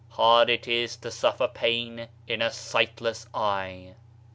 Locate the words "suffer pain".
1.11-2.07